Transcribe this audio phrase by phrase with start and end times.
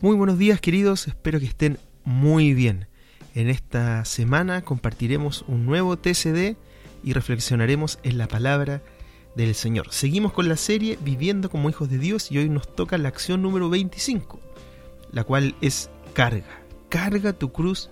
[0.00, 2.86] Muy buenos días queridos, espero que estén muy bien.
[3.34, 6.56] En esta semana compartiremos un nuevo TCD
[7.02, 8.80] y reflexionaremos en la palabra
[9.34, 9.88] del Señor.
[9.90, 13.42] Seguimos con la serie Viviendo como hijos de Dios y hoy nos toca la acción
[13.42, 14.38] número 25,
[15.10, 16.62] la cual es carga.
[16.90, 17.90] Carga tu cruz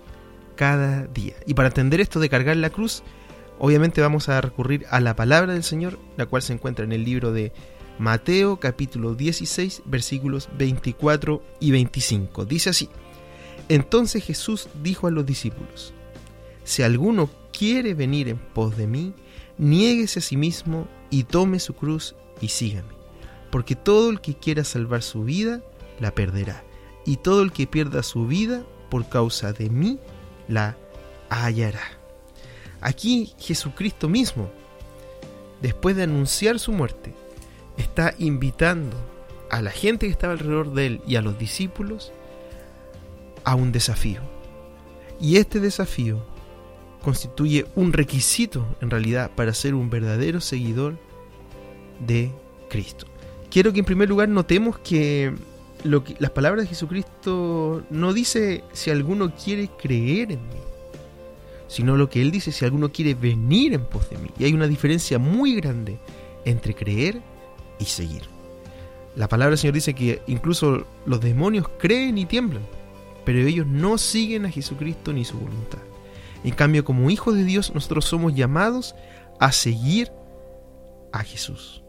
[0.55, 1.33] cada día.
[1.45, 3.03] Y para entender esto de cargar la cruz,
[3.59, 7.03] obviamente vamos a recurrir a la palabra del Señor, la cual se encuentra en el
[7.03, 7.51] libro de
[7.99, 12.45] Mateo capítulo 16 versículos 24 y 25.
[12.45, 12.89] Dice así,
[13.69, 15.93] entonces Jesús dijo a los discípulos,
[16.63, 19.13] si alguno quiere venir en pos de mí,
[19.57, 22.93] niéguese a sí mismo y tome su cruz y sígame,
[23.49, 25.61] porque todo el que quiera salvar su vida,
[25.99, 26.63] la perderá,
[27.03, 29.99] y todo el que pierda su vida por causa de mí,
[30.47, 30.77] la
[31.29, 31.81] hallará.
[32.79, 34.51] Aquí Jesucristo mismo,
[35.61, 37.15] después de anunciar su muerte,
[37.77, 38.95] está invitando
[39.49, 42.11] a la gente que estaba alrededor de él y a los discípulos
[43.43, 44.21] a un desafío.
[45.21, 46.23] Y este desafío
[47.01, 50.95] constituye un requisito en realidad para ser un verdadero seguidor
[52.05, 52.31] de
[52.69, 53.05] Cristo.
[53.49, 55.33] Quiero que en primer lugar notemos que,
[55.83, 60.59] lo que las palabras de Jesucristo no dice si alguno quiere creer en mí,
[61.67, 64.29] sino lo que él dice si alguno quiere venir en pos de mí.
[64.37, 65.97] Y hay una diferencia muy grande
[66.45, 67.21] entre creer
[67.85, 68.23] seguir.
[69.17, 72.61] La palabra del Señor dice que incluso los demonios creen y tiemblan,
[73.25, 75.79] pero ellos no siguen a Jesucristo ni su voluntad.
[76.43, 78.93] En cambio, como hijos de Dios, nosotros somos llamados
[79.39, 80.11] a seguir
[81.11, 81.83] a Jesús.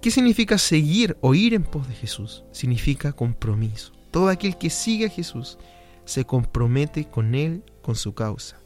[0.00, 2.44] ¿Qué significa seguir o ir en pos de Jesús?
[2.52, 3.92] Significa compromiso.
[4.12, 5.58] Todo aquel que sigue a Jesús
[6.04, 8.58] se compromete con Él, con su causa.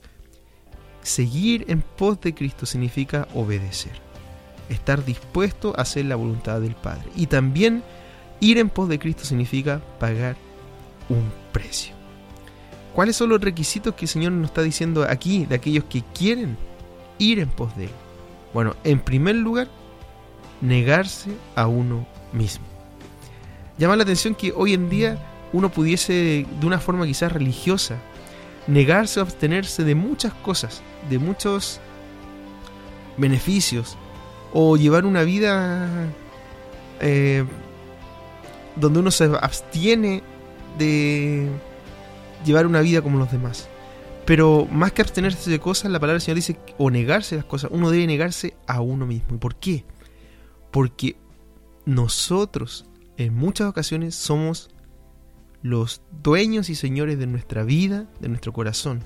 [1.03, 4.05] Seguir en pos de Cristo significa obedecer
[4.69, 7.05] estar dispuesto a hacer la voluntad del Padre.
[7.17, 7.83] Y también
[8.41, 10.37] ir en pos de Cristo significa pagar
[11.09, 11.95] un precio.
[12.95, 16.57] ¿Cuáles son los requisitos que el Señor nos está diciendo aquí de aquellos que quieren
[17.19, 17.91] ir en pos de Él?
[18.53, 19.69] Bueno, en primer lugar,
[20.61, 22.65] negarse a uno mismo.
[23.79, 25.19] Llama la atención que hoy en día
[25.53, 27.97] uno pudiese, de una forma quizás religiosa,
[28.67, 31.81] negarse o abstenerse de muchas cosas, de muchos
[33.17, 33.97] beneficios,
[34.54, 36.09] o llevar una vida
[37.00, 37.44] eh,
[38.76, 40.22] donde uno se abstiene
[40.78, 41.48] de
[42.47, 43.69] llevar una vida como los demás.
[44.25, 47.70] Pero más que abstenerse de cosas, la palabra del Señor dice, o negarse las cosas,
[47.75, 49.34] uno debe negarse a uno mismo.
[49.34, 49.84] ¿Y por qué?
[50.71, 51.16] Porque
[51.84, 52.86] nosotros
[53.16, 54.71] en muchas ocasiones somos
[55.62, 59.03] los dueños y señores de nuestra vida, de nuestro corazón.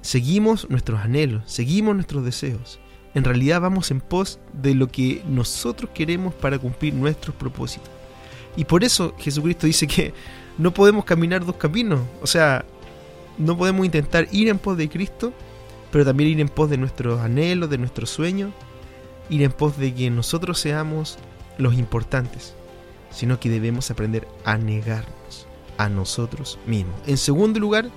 [0.00, 2.80] Seguimos nuestros anhelos, seguimos nuestros deseos
[3.14, 7.90] en realidad vamos en pos de lo que nosotros queremos para cumplir nuestros propósitos.
[8.56, 10.12] Y por eso Jesucristo dice que
[10.58, 12.00] no podemos caminar dos caminos.
[12.22, 12.64] O sea,
[13.38, 15.32] no podemos intentar ir en pos de Cristo,
[15.90, 18.52] pero también ir en pos de nuestros anhelos, de nuestros sueños,
[19.30, 21.18] ir en pos de que nosotros seamos
[21.58, 22.54] los importantes,
[23.10, 25.46] sino que debemos aprender a negarnos
[25.78, 26.94] a nosotros mismos.
[27.06, 27.90] En segundo lugar,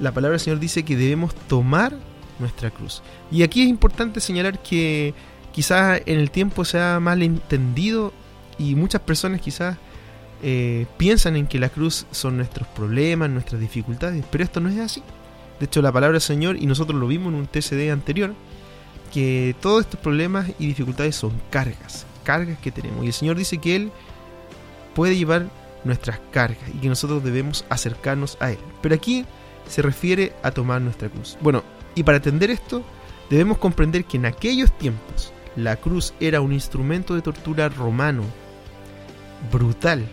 [0.00, 1.96] la palabra del Señor dice que debemos tomar
[2.38, 3.02] nuestra cruz.
[3.30, 5.14] Y aquí es importante señalar que
[5.52, 8.12] quizás en el tiempo se ha mal entendido
[8.58, 9.76] y muchas personas quizás
[10.42, 14.78] eh, piensan en que la cruz son nuestros problemas, nuestras dificultades, pero esto no es
[14.78, 15.02] así.
[15.58, 18.34] De hecho, la palabra Señor, y nosotros lo vimos en un TCD anterior,
[19.12, 23.04] que todos estos problemas y dificultades son cargas, cargas que tenemos.
[23.04, 23.92] Y el Señor dice que Él
[24.94, 25.46] puede llevar
[25.84, 28.58] nuestras cargas y que nosotros debemos acercarnos a Él.
[28.82, 29.24] Pero aquí
[29.68, 31.38] se refiere a tomar nuestra cruz.
[31.40, 31.62] Bueno,
[31.94, 32.84] y para entender esto,
[33.30, 38.24] debemos comprender que en aquellos tiempos la cruz era un instrumento de tortura romano
[39.52, 40.04] brutal,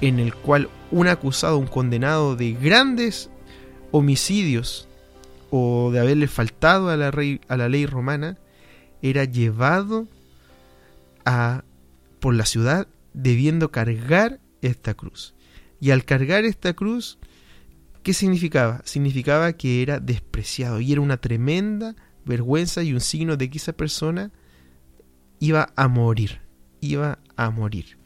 [0.00, 3.30] en el cual un acusado, un condenado de grandes
[3.90, 4.88] homicidios
[5.50, 7.12] o de haberle faltado a la,
[7.48, 8.38] a la ley romana,
[9.02, 10.06] era llevado
[11.24, 11.64] a,
[12.20, 15.34] por la ciudad debiendo cargar esta cruz.
[15.80, 17.18] Y al cargar esta cruz,
[18.02, 18.82] ¿Qué significaba?
[18.84, 21.94] Significaba que era despreciado y era una tremenda
[22.24, 24.32] vergüenza y un signo de que esa persona
[25.38, 26.40] iba a morir,
[26.80, 27.98] iba a morir.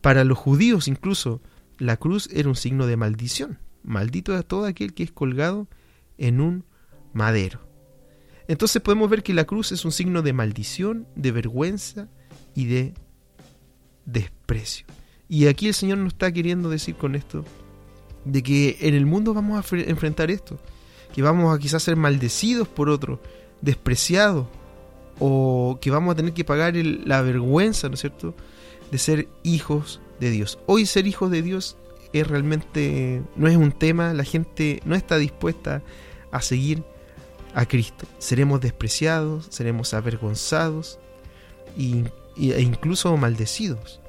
[0.00, 1.40] Para los judíos incluso
[1.78, 3.58] la cruz era un signo de maldición.
[3.82, 5.68] Maldito a todo aquel que es colgado
[6.18, 6.64] en un
[7.14, 7.66] madero.
[8.46, 12.08] Entonces podemos ver que la cruz es un signo de maldición, de vergüenza
[12.54, 12.94] y de
[14.04, 14.86] desprecio.
[15.28, 17.44] Y aquí el Señor nos está queriendo decir con esto
[18.30, 20.58] de que en el mundo vamos a enfrentar esto,
[21.12, 23.20] que vamos a quizás ser maldecidos por otro,
[23.60, 24.46] despreciados,
[25.18, 28.34] o que vamos a tener que pagar la vergüenza, ¿no es cierto?,
[28.90, 30.58] de ser hijos de Dios.
[30.66, 31.76] Hoy ser hijos de Dios
[32.12, 35.82] es realmente, no es un tema, la gente no está dispuesta
[36.32, 36.82] a seguir
[37.54, 38.06] a Cristo.
[38.18, 40.98] Seremos despreciados, seremos avergonzados
[41.76, 42.04] e
[42.36, 44.00] incluso maldecidos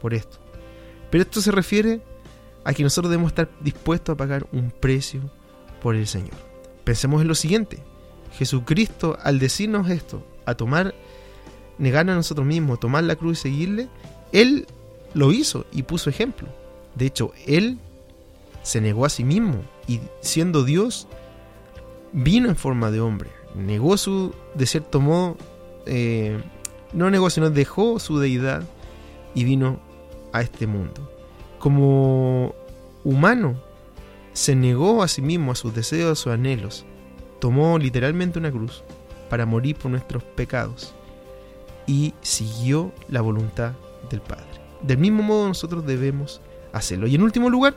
[0.00, 0.38] por esto.
[1.10, 2.00] Pero esto se refiere
[2.64, 5.20] a que nosotros debemos estar dispuestos a pagar un precio
[5.82, 6.34] por el Señor.
[6.84, 7.78] Pensemos en lo siguiente.
[8.32, 10.94] Jesucristo, al decirnos esto, a tomar,
[11.78, 13.88] negar a nosotros mismos, tomar la cruz y seguirle,
[14.32, 14.66] Él
[15.12, 16.48] lo hizo y puso ejemplo.
[16.94, 17.78] De hecho, Él
[18.62, 21.06] se negó a sí mismo y siendo Dios,
[22.12, 23.30] vino en forma de hombre.
[23.54, 25.36] Negó su, de cierto modo,
[25.86, 26.42] eh,
[26.92, 28.62] no negó, sino dejó su deidad
[29.34, 29.80] y vino
[30.32, 31.13] a este mundo.
[31.64, 32.54] Como
[33.04, 33.58] humano,
[34.34, 36.84] se negó a sí mismo, a sus deseos, a sus anhelos.
[37.40, 38.84] Tomó literalmente una cruz
[39.30, 40.94] para morir por nuestros pecados
[41.86, 43.72] y siguió la voluntad
[44.10, 44.44] del Padre.
[44.82, 46.42] Del mismo modo nosotros debemos
[46.74, 47.06] hacerlo.
[47.06, 47.74] Y en último lugar,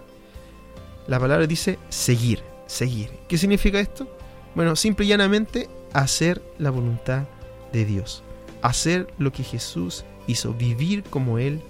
[1.08, 3.10] la palabra dice seguir, seguir.
[3.30, 4.06] ¿Qué significa esto?
[4.54, 7.24] Bueno, simple y llanamente hacer la voluntad
[7.72, 8.22] de Dios.
[8.62, 11.62] Hacer lo que Jesús hizo, vivir como Él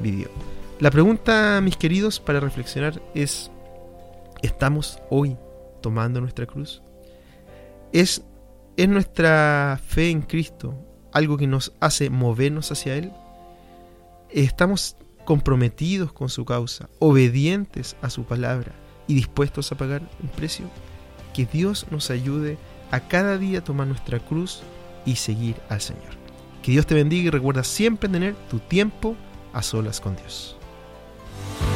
[0.00, 0.28] vivió.
[0.82, 3.52] La pregunta, mis queridos, para reflexionar es,
[4.42, 5.36] ¿estamos hoy
[5.80, 6.82] tomando nuestra cruz?
[7.92, 8.24] ¿Es,
[8.76, 10.74] ¿Es nuestra fe en Cristo
[11.12, 13.12] algo que nos hace movernos hacia Él?
[14.28, 18.72] ¿Estamos comprometidos con su causa, obedientes a su palabra
[19.06, 20.66] y dispuestos a pagar un precio?
[21.32, 22.58] Que Dios nos ayude
[22.90, 24.64] a cada día tomar nuestra cruz
[25.06, 26.16] y seguir al Señor.
[26.60, 29.14] Que Dios te bendiga y recuerda siempre tener tu tiempo
[29.52, 30.56] a solas con Dios.
[31.32, 31.71] Bye.